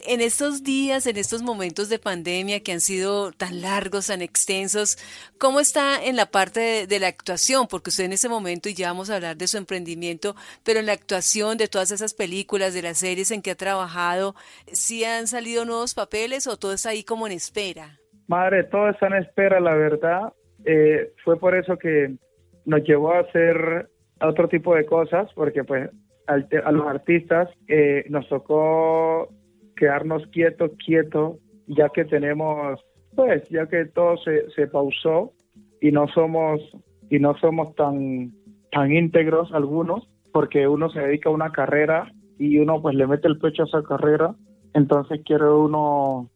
en 0.06 0.20
estos 0.20 0.62
días, 0.62 1.06
en 1.06 1.16
estos 1.16 1.42
momentos 1.42 1.88
de 1.88 1.98
pandemia 1.98 2.60
que 2.60 2.72
han 2.72 2.80
sido 2.80 3.32
tan 3.32 3.60
largos, 3.60 4.06
tan 4.06 4.22
extensos, 4.22 4.98
¿cómo 5.38 5.60
está 5.60 6.02
en 6.02 6.16
la 6.16 6.26
parte 6.26 6.86
de, 6.86 7.00
la 7.00 7.08
actuación? 7.08 7.66
Porque 7.68 7.90
usted 7.90 8.04
en 8.04 8.12
ese 8.12 8.28
momento, 8.28 8.68
y 8.68 8.74
ya 8.74 8.88
vamos 8.88 9.10
a 9.10 9.16
hablar 9.16 9.36
de 9.36 9.46
su 9.46 9.56
emprendimiento, 9.56 10.36
pero 10.62 10.80
en 10.80 10.86
la 10.86 10.92
actuación 10.92 11.58
de 11.58 11.68
todas 11.68 11.90
esas 11.90 12.14
películas, 12.14 12.74
de 12.74 12.82
las 12.82 12.98
series 12.98 13.30
en 13.30 13.42
que 13.42 13.52
ha 13.52 13.56
trabajado, 13.56 14.34
¿sí 14.72 15.04
han 15.04 15.26
salido 15.26 15.64
nuevos 15.64 15.94
papeles 15.94 16.46
o 16.46 16.56
todo 16.56 16.72
está 16.72 16.90
ahí 16.90 17.04
como 17.04 17.26
en 17.26 17.32
espera? 17.32 17.98
Madre, 18.26 18.64
todo 18.64 18.88
está 18.88 19.06
en 19.08 19.14
espera, 19.14 19.60
la 19.60 19.74
verdad. 19.74 20.32
Eh, 20.64 21.12
fue 21.24 21.38
por 21.38 21.54
eso 21.54 21.76
que 21.76 22.16
nos 22.64 22.82
llevó 22.84 23.12
a 23.12 23.20
hacer 23.20 23.88
otro 24.20 24.48
tipo 24.48 24.74
de 24.74 24.86
cosas, 24.86 25.30
porque 25.34 25.64
pues 25.64 25.90
a 26.26 26.72
los 26.72 26.86
artistas 26.86 27.50
eh, 27.68 28.04
nos 28.08 28.26
tocó 28.28 29.28
quedarnos 29.76 30.26
quietos, 30.28 30.70
quietos, 30.84 31.36
ya 31.66 31.90
que 31.90 32.04
tenemos, 32.04 32.80
pues, 33.14 33.46
ya 33.50 33.66
que 33.66 33.84
todo 33.86 34.16
se, 34.18 34.50
se 34.50 34.66
pausó 34.66 35.32
y 35.80 35.92
no 35.92 36.08
somos 36.08 36.60
y 37.10 37.18
no 37.18 37.36
somos 37.38 37.74
tan 37.74 38.32
tan 38.70 38.92
íntegros 38.92 39.52
algunos, 39.52 40.08
porque 40.32 40.66
uno 40.66 40.88
se 40.90 41.00
dedica 41.00 41.28
a 41.28 41.32
una 41.32 41.52
carrera 41.52 42.10
y 42.38 42.58
uno 42.58 42.80
pues 42.82 42.96
le 42.96 43.06
mete 43.06 43.28
el 43.28 43.38
pecho 43.38 43.62
a 43.62 43.66
esa 43.66 43.82
carrera, 43.82 44.34
entonces 44.72 45.20
quiere 45.24 45.48
uno 45.48 46.30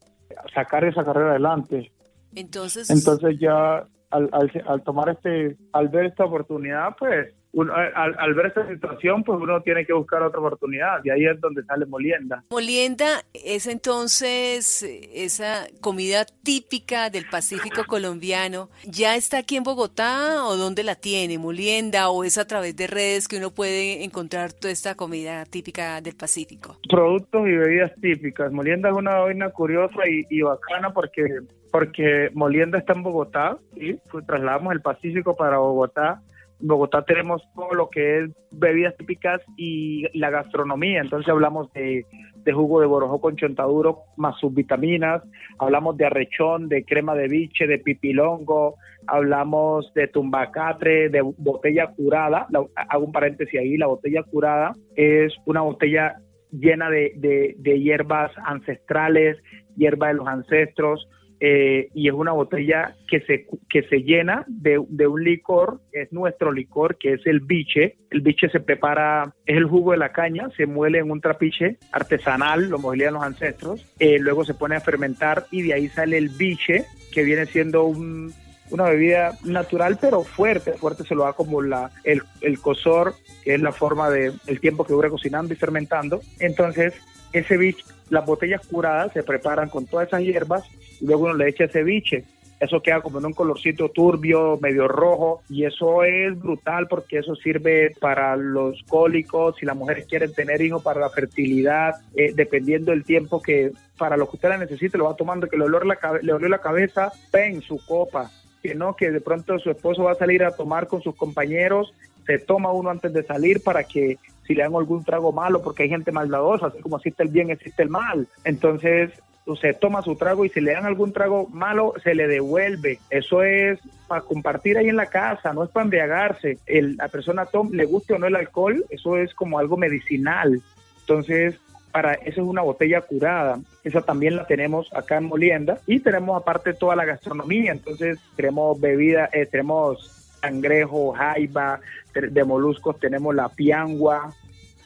sacar 0.55 0.85
esa 0.85 1.05
carrera 1.05 1.31
adelante. 1.31 1.91
Entonces, 2.35 2.91
entonces 2.91 3.39
ya 3.41 3.87
al, 4.11 4.31
al, 4.67 4.83
tomar 4.83 5.11
este, 5.11 5.57
al 5.73 5.89
ver 5.89 6.07
esta 6.07 6.25
oportunidad, 6.25 6.97
pues 6.99 7.35
al, 7.63 8.35
ver 8.35 8.47
esta 8.47 8.69
situación, 8.69 9.25
pues 9.25 9.39
uno 9.41 9.61
tiene 9.63 9.85
que 9.85 9.93
buscar 9.93 10.23
otra 10.23 10.41
oportunidad 10.41 11.01
y 11.05 11.11
ahí 11.11 11.27
es 11.27 11.41
donde 11.41 11.63
sale 11.65 11.87
molienda. 11.87 12.45
Molienda 12.51 13.23
es 13.33 13.67
entonces 13.67 14.83
esa 15.13 15.67
comida 15.81 16.25
típica 16.43 17.11
del 17.11 17.27
Pacífico 17.31 17.85
colombiano. 17.87 18.69
¿Ya 18.85 19.17
está 19.17 19.39
aquí 19.39 19.57
en 19.57 19.65
Bogotá 19.65 20.45
o 20.45 20.57
dónde 20.57 20.83
la 20.83 20.95
tiene? 20.95 21.39
¿Molienda 21.39 22.11
o 22.11 22.25
es 22.25 22.39
a 22.39 22.47
través 22.47 22.77
de 22.77 22.87
redes 22.87 23.29
que 23.29 23.39
uno 23.39 23.51
puede 23.51 24.05
encontrar 24.05 24.53
toda 24.53 24.73
esta 24.73 24.95
comida 24.95 25.45
típica 25.45 26.01
del 26.01 26.17
Pacífico? 26.17 26.77
Productos 26.89 27.49
y 27.49 27.53
bebidas 27.53 27.93
típicas. 28.01 28.53
Molienda 28.53 28.91
es 28.91 28.95
una 28.95 29.17
vaina 29.17 29.51
curiosa 29.51 29.99
y, 30.07 30.43
bacana 30.43 30.93
porque 30.93 31.23
porque 31.71 32.31
Molienda 32.33 32.79
está 32.79 32.95
en 32.95 33.03
Bogotá, 33.03 33.59
y 33.77 33.93
pues 34.11 34.25
trasladamos 34.25 34.73
el 34.73 34.81
Pacífico 34.81 35.37
para 35.37 35.59
Bogotá 35.59 36.23
Bogotá 36.61 37.03
tenemos 37.03 37.43
todo 37.55 37.73
lo 37.75 37.89
que 37.89 38.19
es 38.19 38.31
bebidas 38.51 38.97
típicas 38.97 39.41
y 39.57 40.07
la 40.19 40.31
gastronomía. 40.31 41.01
Entonces 41.01 41.29
hablamos 41.29 41.73
de, 41.73 42.05
jugo 42.53 42.81
de 42.81 42.87
borojó 42.87 43.21
con 43.21 43.37
chontaduro 43.37 44.01
más 44.17 44.39
sus 44.41 44.53
vitaminas, 44.53 45.23
hablamos 45.59 45.97
de 45.97 46.07
arrechón, 46.07 46.69
de 46.69 46.85
crema 46.85 47.15
de 47.15 47.29
biche, 47.29 47.67
de 47.67 47.79
pipilongo, 47.79 48.77
hablamos 49.07 49.93
de 49.95 50.09
tumbacatre, 50.09 51.11
de 51.11 51.21
botella 51.21 51.89
curada. 51.89 52.47
hago 52.75 53.05
un 53.05 53.13
paréntesis 53.13 53.61
ahí, 53.61 53.77
la 53.77 53.87
botella 53.87 54.23
curada 54.23 54.73
es 54.97 55.35
una 55.45 55.61
botella 55.61 56.17
llena 56.51 56.91
de, 56.91 57.55
de 57.57 57.81
hierbas 57.81 58.33
ancestrales, 58.45 59.37
hierba 59.77 60.09
de 60.09 60.15
los 60.15 60.27
ancestros, 60.27 61.07
eh, 61.41 61.89
y 61.95 62.09
es 62.09 62.15
una 62.15 62.33
botella 62.33 62.95
que 63.07 63.21
se, 63.21 63.47
que 63.69 63.83
se 63.85 64.03
llena 64.03 64.45
de, 64.49 64.79
un 64.79 65.23
licor, 65.23 65.81
es 65.93 66.13
nuestro 66.13 66.53
licor, 66.53 66.99
que 66.99 67.15
es 67.15 67.27
el 67.27 67.41
biche. 67.41 67.97
El 68.11 68.23
biche 68.23 68.49
se 68.49 68.61
prepara, 68.61 69.35
es 69.47 69.57
el 69.57 69.67
jugo 69.67 69.93
de 69.93 69.99
la 69.99 70.13
caña, 70.13 70.49
se 70.57 70.67
muele 70.67 70.99
en 70.99 71.11
un 71.11 71.21
trapiche 71.21 71.79
artesanal, 71.93 72.69
lo 72.69 72.79
modelían 72.79 73.15
los 73.15 73.23
ancestros, 73.23 73.87
eh, 73.99 74.19
luego 74.19 74.45
se 74.45 74.55
pone 74.55 74.77
a 74.77 74.81
fermentar 74.81 75.47
y 75.51 75.63
de 75.63 75.75
ahí 75.75 75.89
sale 75.89 76.19
el 76.19 76.29
biche, 76.31 76.85
que 77.13 77.23
viene 77.23 77.47
siendo 77.47 77.85
una 77.87 78.85
bebida 78.85 79.33
natural 79.45 79.99
pero 80.01 80.23
fuerte, 80.25 80.73
fuerte 80.73 81.05
se 81.05 81.15
lo 81.15 81.25
da 81.25 81.33
como 81.33 81.63
la, 81.63 81.91
el, 82.05 82.23
el 82.41 82.61
cosor, 82.61 83.15
que 83.45 83.55
es 83.55 83.61
la 83.61 83.73
forma 83.73 84.11
de 84.11 84.33
el 84.47 84.61
tiempo 84.61 84.85
que 84.85 84.93
dura 84.93 85.09
cocinando 85.09 85.53
y 85.53 85.57
fermentando. 85.57 86.21
Entonces, 86.39 86.95
ese 87.33 87.57
biche, 87.57 87.85
las 88.11 88.25
botellas 88.25 88.67
curadas 88.67 89.13
se 89.13 89.23
preparan 89.23 89.69
con 89.69 89.87
todas 89.87 90.09
esas 90.09 90.23
hierbas 90.23 90.65
luego 91.01 91.25
uno 91.25 91.35
le 91.35 91.49
echa 91.49 91.69
ceviche. 91.69 92.25
Eso 92.61 92.83
queda 92.83 93.01
como 93.01 93.21
en 93.21 93.27
un 93.27 93.35
colorcito 93.35 93.89
turbio, 93.91 94.59
medio 94.61 94.89
rojo, 94.89 95.43
y 95.49 95.65
eso 95.65 96.03
es 96.03 96.37
brutal 96.37 96.89
porque 96.89 97.19
eso 97.19 97.37
sirve 97.37 97.95
para 98.01 98.35
los 98.35 98.83
cólicos, 98.89 99.55
si 99.61 99.65
las 99.67 99.77
mujeres 99.77 100.07
quieren 100.07 100.33
tener 100.33 100.61
hijos, 100.61 100.83
para 100.83 100.99
la 100.99 101.11
fertilidad, 101.11 101.95
eh, 102.17 102.33
dependiendo 102.35 102.91
del 102.91 103.05
tiempo 103.05 103.41
que 103.41 103.71
para 103.97 104.17
lo 104.17 104.29
que 104.29 104.37
usted 104.37 104.49
la 104.49 104.59
necesite, 104.59 104.99
lo 104.99 105.05
va 105.05 105.15
tomando, 105.15 105.47
que 105.47 105.57
le 105.57 105.65
olor 105.65 105.87
la, 105.87 105.99
le 106.21 106.33
olió 106.33 106.49
la 106.49 106.61
cabeza, 106.61 107.13
ven 107.33 107.63
su 107.63 107.79
copa, 107.87 108.29
que 108.61 108.75
no, 108.75 108.97
que 108.97 109.13
de 109.13 109.21
pronto 109.21 109.57
su 109.61 109.71
esposo 109.71 110.03
va 110.03 110.13
a 110.13 110.17
salir 110.17 110.43
a 110.43 110.51
tomar 110.51 110.89
con 110.89 111.01
sus 111.01 111.15
compañeros, 111.15 111.95
se 112.27 112.41
toma 112.41 112.73
uno 112.73 112.91
antes 112.91 113.13
de 113.13 113.23
salir 113.23 113.63
para 113.63 113.85
que 113.85 114.19
si 114.49 114.55
le 114.55 114.63
dan 114.63 114.75
algún 114.75 115.05
trago 115.05 115.31
malo, 115.31 115.63
porque 115.63 115.85
hay 115.85 115.91
gente 115.91 116.11
maldadosa, 116.11 116.67
así 116.67 116.81
como 116.81 116.97
existe 116.97 117.23
el 117.23 117.29
bien, 117.29 117.51
existe 117.51 117.83
el 117.83 117.91
mal. 117.91 118.27
Entonces, 118.45 119.13
se 119.57 119.75
toma 119.75 120.03
su 120.03 120.17
trago 120.17 120.45
y 120.45 120.49
si 120.49 120.61
le 120.61 120.73
dan 120.73 120.87
algún 120.87 121.13
trago 121.13 121.49
malo, 121.49 121.95
se 122.03 122.15
le 122.15 122.27
devuelve. 122.27 122.99
Eso 123.11 123.43
es 123.43 123.79
para 124.07 124.23
compartir 124.23 124.79
ahí 124.79 124.89
en 124.89 124.97
la 124.97 125.07
casa, 125.07 125.53
no 125.53 125.65
es 125.65 125.71
para 125.71 125.85
embriagarse. 125.85 126.59
El, 126.67 126.97
la 126.97 127.09
persona 127.09 127.47
tom, 127.47 127.71
le 127.73 127.85
guste 127.85 128.15
o 128.15 128.19
no 128.19 128.27
el 128.27 128.37
alcohol, 128.37 128.85
eso 128.91 129.17
es 129.17 129.35
como 129.35 129.59
algo 129.59 129.77
medicinal. 129.77 130.63
Entonces, 131.01 131.57
para 131.93 132.15
eso 132.15 132.43
es 132.43 132.49
una 132.49 132.63
botella 132.63 133.03
curada. 133.03 133.61
Esa 133.85 134.01
también 134.01 134.37
la 134.37 134.47
tenemos 134.47 134.93
acá 134.95 135.19
en 135.19 135.25
Molienda 135.25 135.79
y 135.87 136.01
tenemos 136.01 136.41
aparte 136.41 136.73
toda 136.73 136.97
la 136.97 137.05
gastronomía. 137.05 137.73
Entonces, 137.73 138.19
tenemos 138.37 138.81
bebida, 138.81 139.29
eh, 139.33 139.47
tenemos 139.47 140.28
cangrejo, 140.41 141.13
jaiba, 141.13 141.81
de 142.15 142.45
moluscos, 142.45 142.99
tenemos 142.99 143.35
la 143.35 143.49
piangua, 143.49 144.35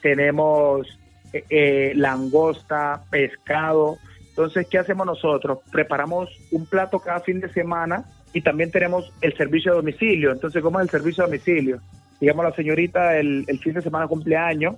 tenemos 0.02 0.87
eh, 1.32 1.44
eh, 1.49 1.92
langosta, 1.94 3.04
pescado. 3.11 3.97
Entonces, 4.28 4.66
¿qué 4.68 4.78
hacemos 4.78 5.06
nosotros? 5.06 5.59
Preparamos 5.71 6.28
un 6.50 6.66
plato 6.66 6.99
cada 6.99 7.21
fin 7.21 7.40
de 7.40 7.49
semana 7.50 8.04
y 8.32 8.40
también 8.42 8.71
tenemos 8.71 9.12
el 9.21 9.37
servicio 9.37 9.73
de 9.73 9.76
domicilio. 9.78 10.32
Entonces, 10.32 10.62
¿cómo 10.62 10.80
es 10.80 10.85
el 10.85 10.90
servicio 10.90 11.25
de 11.25 11.30
domicilio? 11.30 11.80
Digamos, 12.21 12.44
la 12.44 12.52
señorita 12.52 13.16
el, 13.16 13.44
fin 13.62 13.75
de 13.75 13.82
semana 13.82 14.06
cumpleaños 14.06 14.76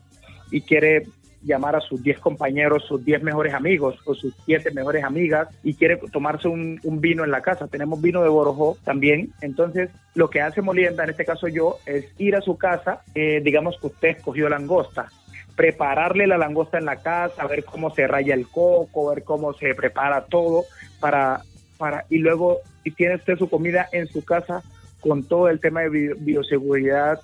y 0.51 0.61
quiere 0.61 1.07
llamar 1.45 1.77
a 1.77 1.81
sus 1.81 2.03
10 2.03 2.19
compañeros, 2.21 2.85
sus 2.85 3.05
10 3.05 3.23
mejores 3.23 3.55
amigos 3.55 3.97
o 4.07 4.15
sus 4.15 4.35
7 4.47 4.71
mejores 4.73 5.05
amigas 5.05 5.49
y 5.63 5.75
quiere 5.75 5.97
tomarse 6.13 6.49
un, 6.49 6.81
vino 7.01 7.25
en 7.25 7.31
la 7.31 7.43
casa. 7.43 7.69
Tenemos 7.69 8.01
vino 8.01 8.23
de 8.23 8.29
Borojó 8.29 8.77
también. 8.85 9.33
Entonces, 9.41 9.91
lo 10.15 10.31
que 10.31 10.41
hace 10.41 10.63
Molienda, 10.63 11.05
en 11.05 11.11
este 11.11 11.25
caso 11.25 11.49
yo, 11.49 11.79
es 11.87 12.07
ir 12.19 12.37
a 12.37 12.41
su 12.41 12.57
casa, 12.57 13.03
eh, 13.15 13.41
digamos 13.45 13.79
que 13.81 13.89
usted 13.89 14.09
escogió 14.09 14.49
langosta 14.49 15.09
prepararle 15.57 16.27
la 16.27 16.37
langosta 16.37 16.79
en 16.79 16.85
la 16.85 16.97
casa, 16.97 17.47
ver 17.47 17.65
cómo 17.65 17.95
se 17.95 18.07
raya 18.07 18.35
el 18.35 18.49
coco, 18.49 19.11
ver 19.11 19.23
cómo 19.23 19.53
se 19.55 19.75
prepara 19.75 20.25
todo 20.25 20.65
para, 21.01 21.43
para 21.79 22.07
y 22.11 22.19
luego 22.19 22.59
si 22.83 22.91
tiene 22.91 23.17
usted 23.17 23.39
su 23.39 23.49
comida 23.49 23.89
en 23.93 24.09
su 24.09 24.25
casa 24.25 24.63
con 25.01 25.23
todo 25.23 25.49
el 25.49 25.61
tema 25.61 25.83
de 25.83 26.15
bioseguridad 26.19 27.21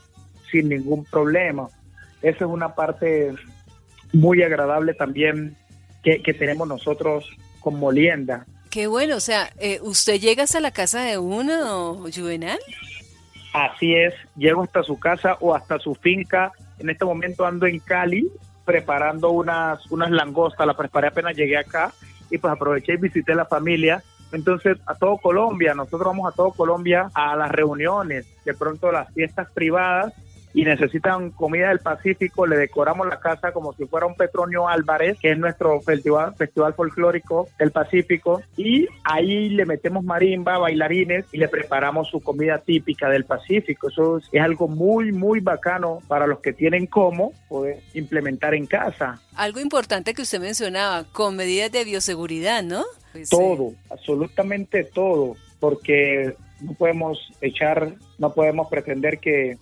sin 0.51 0.69
ningún 0.69 1.05
problema. 1.05 1.69
Esa 2.23 2.45
es 2.45 2.51
una 2.51 2.75
parte 2.75 3.35
muy 4.13 4.43
agradable 4.43 4.95
también 4.95 5.57
que, 6.03 6.19
tenemos 6.35 6.67
nosotros 6.67 7.29
con 7.61 7.79
Molienda. 7.79 8.47
Qué 8.71 8.87
bueno, 8.87 9.17
o 9.17 9.21
sea, 9.21 9.51
eh, 9.59 9.81
¿usted 9.83 10.21
llega 10.21 10.45
hasta 10.45 10.61
la 10.61 10.71
casa 10.71 11.03
de 11.03 11.19
uno, 11.19 12.07
Juvenal? 12.15 12.59
Así 13.53 13.95
es, 13.95 14.15
llego 14.37 14.63
hasta 14.63 14.83
su 14.83 14.99
casa 14.99 15.37
o 15.41 15.55
hasta 15.55 15.79
su 15.79 15.95
finca 15.95 16.53
en 16.81 16.91
este 16.91 17.05
momento 17.05 17.47
ando 17.47 17.67
en 17.67 17.79
Cali 17.79 18.27
preparando 18.65 19.31
unas, 19.31 19.91
unas 19.91 20.11
langostas, 20.11 20.67
las 20.67 20.77
preparé 20.77 21.09
apenas 21.09 21.37
llegué 21.37 21.59
acá 21.59 21.93
y 22.31 22.39
pues 22.39 22.53
aproveché 22.53 22.95
y 22.95 22.97
visité 22.97 23.35
la 23.35 23.45
familia. 23.45 24.03
Entonces, 24.33 24.79
a 24.87 24.95
todo 24.95 25.19
Colombia, 25.19 25.75
nosotros 25.75 26.05
vamos 26.05 26.33
a 26.33 26.35
todo 26.35 26.53
Colombia 26.53 27.11
a 27.15 27.35
las 27.37 27.51
reuniones, 27.51 28.27
de 28.45 28.55
pronto 28.55 28.93
las 28.93 29.13
fiestas 29.13 29.51
privadas 29.53 30.15
y 30.53 30.65
necesitan 30.65 31.31
comida 31.31 31.69
del 31.69 31.79
Pacífico, 31.79 32.47
le 32.47 32.57
decoramos 32.57 33.07
la 33.07 33.21
casa 33.21 33.53
como 33.53 33.73
si 33.73 33.87
fuera 33.87 34.07
un 34.07 34.15
Petronio 34.15 34.69
Álvarez, 34.69 35.19
que 35.21 35.33
es 35.33 35.39
nuestro 35.39 35.81
festival, 35.81 36.35
festival 36.37 36.75
folclórico 36.75 37.49
del 37.59 37.71
Pacífico, 37.71 38.43
y 38.57 38.87
ahí 39.05 39.49
le 39.51 39.67
metemos 39.67 40.05
marimba, 40.05 40.59
bailarines 40.59 41.27
y 41.33 41.39
le 41.39 41.49
preparamos 41.49 42.09
su 42.09 42.21
comida 42.21 42.59
típica 42.59 43.09
del 43.09 43.25
Pacífico. 43.25 43.89
Eso 43.89 44.19
es, 44.19 44.41
algo 44.41 44.69
muy, 44.69 45.13
muy 45.13 45.41
bacano 45.41 45.99
para 46.09 46.27
los 46.27 46.41
que 46.41 46.53
tienen 46.53 46.87
cómo 46.87 47.33
poder 47.49 47.81
implementar 47.95 48.55
en 48.55 48.67
casa. 48.67 49.21
Algo 49.37 49.61
importante 49.61 50.15
que 50.15 50.23
usted 50.23 50.41
mencionaba, 50.41 51.05
con 51.13 51.37
medidas 51.37 51.71
de 51.71 51.85
bioseguridad, 51.85 52.63
¿no? 52.63 52.85
Pues, 53.13 53.29
todo, 53.29 53.73
absolutamente 53.91 54.85
todo, 54.85 55.37
porque 55.59 56.35
no 56.61 56.75
podemos 56.75 57.19
echar, 57.41 57.93
no 58.19 58.33
podemos 58.33 58.69
pretender 58.69 59.19
que, 59.19 59.59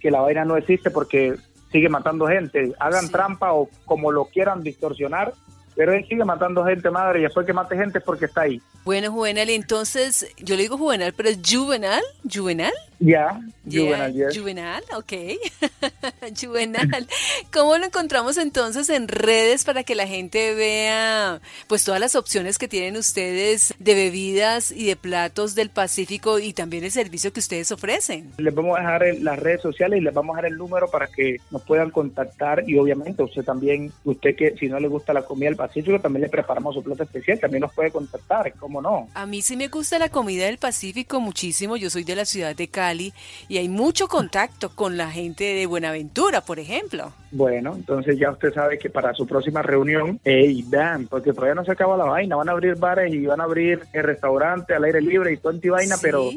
que 0.00 0.10
la 0.10 0.20
vaina 0.20 0.44
no 0.44 0.56
existe 0.56 0.90
porque 0.90 1.36
sigue 1.70 1.88
matando 1.88 2.26
gente. 2.26 2.72
Hagan 2.78 3.10
trampa 3.10 3.52
o 3.52 3.68
como 3.84 4.10
lo 4.10 4.26
quieran 4.26 4.62
distorsionar, 4.62 5.32
pero 5.80 5.94
él 5.94 6.04
sigue 6.06 6.26
matando 6.26 6.62
gente, 6.62 6.90
madre, 6.90 7.20
y 7.20 7.22
después 7.22 7.46
que 7.46 7.54
mate 7.54 7.74
gente 7.74 8.00
es 8.00 8.04
porque 8.04 8.26
está 8.26 8.42
ahí. 8.42 8.60
Bueno, 8.84 9.10
Juvenal, 9.10 9.48
entonces, 9.48 10.26
yo 10.36 10.54
le 10.54 10.64
digo 10.64 10.76
Juvenal, 10.76 11.14
pero 11.16 11.30
es 11.30 11.38
Juvenal, 11.42 12.02
Juvenal. 12.30 12.72
Ya, 12.98 13.40
Juvenal, 13.64 14.12
yeah, 14.12 14.28
Juvenal, 14.34 14.82
ok. 14.94 15.12
Juvenal. 16.38 17.06
¿Cómo 17.50 17.78
lo 17.78 17.86
encontramos 17.86 18.36
entonces 18.36 18.90
en 18.90 19.08
redes 19.08 19.64
para 19.64 19.84
que 19.84 19.94
la 19.94 20.06
gente 20.06 20.54
vea 20.54 21.40
pues 21.66 21.82
todas 21.82 21.98
las 21.98 22.14
opciones 22.14 22.58
que 22.58 22.68
tienen 22.68 22.98
ustedes 22.98 23.72
de 23.78 23.94
bebidas 23.94 24.70
y 24.70 24.86
de 24.86 24.96
platos 24.96 25.54
del 25.54 25.70
Pacífico 25.70 26.38
y 26.38 26.52
también 26.52 26.84
el 26.84 26.90
servicio 26.90 27.32
que 27.32 27.40
ustedes 27.40 27.72
ofrecen? 27.72 28.30
Les 28.36 28.54
vamos 28.54 28.76
a 28.76 28.82
dejar 28.82 29.04
en 29.04 29.24
las 29.24 29.38
redes 29.38 29.62
sociales 29.62 29.98
y 29.98 30.02
les 30.02 30.12
vamos 30.12 30.34
a 30.34 30.42
dejar 30.42 30.52
el 30.52 30.58
número 30.58 30.90
para 30.90 31.06
que 31.06 31.38
nos 31.50 31.62
puedan 31.62 31.90
contactar 31.90 32.68
y 32.68 32.76
obviamente 32.76 33.22
usted 33.22 33.44
también, 33.44 33.90
usted 34.04 34.36
que 34.36 34.56
si 34.58 34.68
no 34.68 34.78
le 34.78 34.88
gusta 34.88 35.14
la 35.14 35.22
comida 35.22 35.48
del 35.48 35.56
Pacífico, 35.56 35.69
también 36.00 36.22
le 36.22 36.28
preparamos 36.28 36.74
su 36.74 36.82
plato 36.82 37.02
especial, 37.02 37.38
también 37.38 37.62
nos 37.62 37.72
puede 37.72 37.90
contactar, 37.90 38.52
¿cómo 38.54 38.80
no? 38.80 39.08
A 39.14 39.26
mí 39.26 39.42
sí 39.42 39.56
me 39.56 39.68
gusta 39.68 39.98
la 39.98 40.08
comida 40.08 40.46
del 40.46 40.58
Pacífico 40.58 41.20
muchísimo, 41.20 41.76
yo 41.76 41.90
soy 41.90 42.04
de 42.04 42.16
la 42.16 42.24
ciudad 42.24 42.54
de 42.54 42.68
Cali 42.68 43.12
y 43.48 43.58
hay 43.58 43.68
mucho 43.68 44.08
contacto 44.08 44.74
con 44.74 44.96
la 44.96 45.10
gente 45.10 45.44
de 45.44 45.66
Buenaventura, 45.66 46.40
por 46.40 46.58
ejemplo. 46.58 47.12
Bueno, 47.32 47.74
entonces 47.76 48.18
ya 48.18 48.30
usted 48.30 48.52
sabe 48.52 48.78
que 48.78 48.90
para 48.90 49.14
su 49.14 49.26
próxima 49.26 49.62
reunión, 49.62 50.20
hey, 50.24 50.64
dan, 50.68 51.06
porque 51.06 51.32
todavía 51.32 51.54
no 51.54 51.64
se 51.64 51.72
acaba 51.72 51.96
la 51.96 52.04
vaina, 52.04 52.36
van 52.36 52.48
a 52.48 52.52
abrir 52.52 52.76
bares 52.76 53.12
y 53.12 53.26
van 53.26 53.40
a 53.40 53.44
abrir 53.44 53.82
el 53.92 54.02
restaurante 54.02 54.74
al 54.74 54.84
aire 54.84 55.00
libre 55.00 55.32
y 55.32 55.36
todo 55.36 55.52
en 55.52 55.60
vaina, 55.70 55.96
pero 56.00 56.30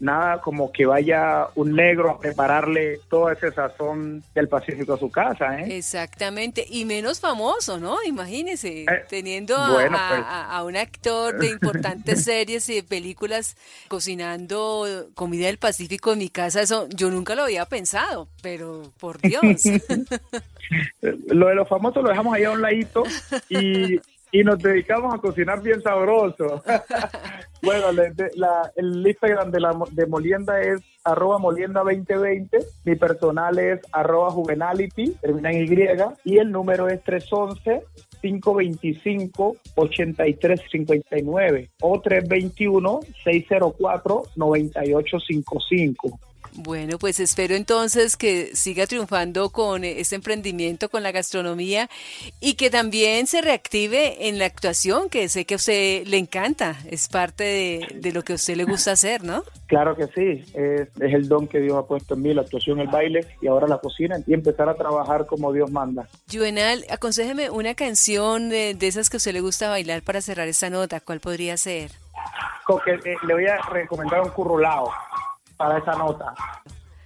nada 0.00 0.40
como 0.40 0.70
que 0.72 0.86
vaya 0.86 1.48
un 1.54 1.74
negro 1.74 2.10
a 2.10 2.20
prepararle 2.20 3.00
todo 3.08 3.30
ese 3.30 3.50
sazón 3.52 4.22
del 4.34 4.48
Pacífico 4.48 4.94
a 4.94 4.98
su 4.98 5.10
casa. 5.10 5.60
¿eh? 5.60 5.76
Exactamente, 5.76 6.64
y 6.68 6.84
menos 6.84 7.20
famoso, 7.20 7.78
¿no? 7.78 8.02
Imagínese, 8.04 8.82
eh, 8.82 8.86
teniendo 9.08 9.56
pues. 9.72 9.90
a, 9.92 10.62
un 10.64 10.76
actor 10.76 11.38
de 11.38 11.48
importantes 11.50 12.24
series 12.24 12.68
y 12.68 12.82
películas 12.82 13.56
cocinando 13.88 15.08
comida 15.14 15.46
del 15.46 15.58
Pacífico 15.58 16.12
en 16.12 16.18
mi 16.18 16.28
casa, 16.28 16.62
eso 16.62 16.88
yo 16.90 17.10
nunca 17.10 17.34
lo 17.34 17.42
había 17.42 17.64
pensado, 17.66 18.28
pero 18.42 18.82
por 18.98 19.20
Dios. 19.20 19.42
lo 21.00 21.48
de 21.48 21.54
los 21.54 21.68
famosos 21.68 22.02
lo 22.02 22.10
dejamos 22.10 22.34
ahí 22.34 22.44
a 22.44 22.50
un 22.50 22.62
ladito 22.62 23.04
y 23.48 24.00
y 24.32 24.44
nos 24.44 24.58
dedicamos 24.58 25.14
a 25.14 25.18
cocinar 25.18 25.62
bien 25.62 25.80
sabroso. 25.80 26.62
bueno, 27.62 27.86
el 28.76 29.06
Instagram 29.06 29.50
de, 29.50 29.60
la, 29.60 29.78
de 29.90 30.06
Molienda 30.06 30.60
es 30.60 30.80
arroba 31.04 31.38
molienda 31.38 31.82
2020, 31.82 32.58
mi 32.84 32.96
personal 32.96 33.58
es 33.58 33.80
arroba 33.92 34.30
juvenality, 34.30 35.14
termina 35.20 35.50
en 35.50 35.72
Y, 35.72 35.76
y 36.24 36.38
el 36.38 36.50
número 36.50 36.88
es 36.88 37.02
311 37.02 37.82
525 38.20 39.56
8359 39.76 41.70
o 41.80 42.00
321 42.00 43.00
604 43.24 44.22
9855. 44.36 46.27
Bueno, 46.54 46.98
pues 46.98 47.20
espero 47.20 47.54
entonces 47.54 48.16
que 48.16 48.54
siga 48.54 48.86
triunfando 48.86 49.50
con 49.50 49.84
este 49.84 50.16
emprendimiento, 50.16 50.88
con 50.88 51.02
la 51.02 51.12
gastronomía 51.12 51.88
y 52.40 52.54
que 52.54 52.70
también 52.70 53.26
se 53.26 53.40
reactive 53.42 54.28
en 54.28 54.38
la 54.38 54.46
actuación, 54.46 55.08
que 55.08 55.28
sé 55.28 55.44
que 55.44 55.54
a 55.54 55.56
usted 55.56 56.06
le 56.06 56.18
encanta, 56.18 56.76
es 56.90 57.08
parte 57.08 57.44
de, 57.92 58.12
lo 58.12 58.22
que 58.22 58.32
a 58.32 58.36
usted 58.36 58.56
le 58.56 58.64
gusta 58.64 58.92
hacer, 58.92 59.22
¿no? 59.22 59.44
Claro 59.66 59.96
que 59.96 60.06
sí, 60.08 60.44
es, 60.54 60.88
el 61.00 61.28
don 61.28 61.46
que 61.46 61.60
Dios 61.60 61.76
ha 61.76 61.86
puesto 61.86 62.14
en 62.14 62.22
mí, 62.22 62.34
la 62.34 62.42
actuación, 62.42 62.80
el 62.80 62.88
baile 62.88 63.26
y 63.40 63.46
ahora 63.46 63.66
la 63.68 63.78
cocina 63.78 64.16
y 64.26 64.34
empezar 64.34 64.68
a 64.68 64.74
trabajar 64.74 65.26
como 65.26 65.52
Dios 65.52 65.70
manda. 65.70 66.08
Juvenal, 66.32 66.84
aconsejeme 66.90 67.50
una 67.50 67.74
canción 67.74 68.48
de, 68.48 68.76
esas 68.80 69.10
que 69.10 69.16
a 69.16 69.18
usted 69.18 69.32
le 69.32 69.40
gusta 69.40 69.68
bailar 69.68 70.02
para 70.02 70.22
cerrar 70.22 70.48
esta 70.48 70.70
nota, 70.70 71.00
¿cuál 71.00 71.20
podría 71.20 71.56
ser? 71.56 71.90
Eh, 72.86 73.16
le 73.26 73.34
voy 73.34 73.46
a 73.46 73.56
recomendar 73.70 74.20
un 74.20 74.28
currulao 74.28 74.92
para 75.58 75.78
esa 75.78 75.92
nota. 75.92 76.32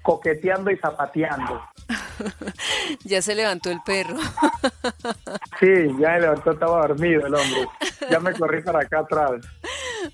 Coqueteando 0.02 0.70
y 0.70 0.76
zapateando. 0.76 1.60
ya 3.04 3.22
se 3.22 3.34
levantó 3.34 3.70
el 3.70 3.80
perro. 3.82 4.16
sí, 5.60 5.96
ya 5.98 6.14
se 6.14 6.20
levantó, 6.20 6.52
estaba 6.52 6.86
dormido 6.86 7.26
el 7.26 7.34
hombre. 7.34 7.68
Ya 8.10 8.20
me 8.20 8.32
corrí 8.34 8.62
para 8.62 8.80
acá 8.80 9.00
atrás. 9.00 9.32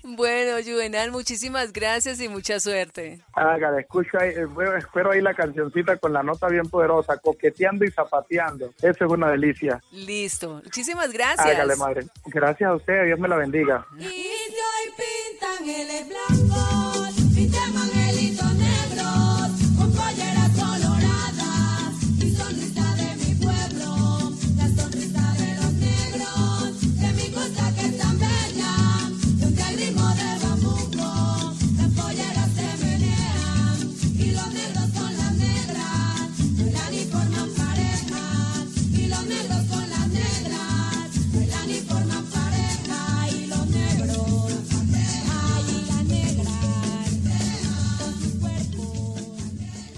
Bueno, 0.03 0.57
Juvenal, 0.63 1.11
muchísimas 1.11 1.73
gracias 1.73 2.21
y 2.21 2.29
mucha 2.29 2.59
suerte. 2.59 3.21
Hágale, 3.33 3.81
escucha 3.81 4.19
ahí, 4.21 4.29
eh, 4.29 4.47
espero 4.77 5.11
ahí 5.11 5.21
la 5.21 5.33
cancioncita 5.33 5.97
con 5.97 6.13
la 6.13 6.21
nota 6.21 6.47
bien 6.47 6.69
poderosa, 6.69 7.17
coqueteando 7.17 7.85
y 7.85 7.91
zapateando. 7.91 8.71
Eso 8.81 9.05
es 9.05 9.11
una 9.11 9.31
delicia. 9.31 9.81
Listo, 9.91 10.61
muchísimas 10.63 11.11
gracias. 11.11 11.47
Hágale, 11.47 11.75
madre. 11.75 12.05
Gracias 12.25 12.69
a 12.69 12.75
usted, 12.75 13.05
Dios 13.05 13.19
me 13.19 13.27
la 13.27 13.37
bendiga. 13.37 13.85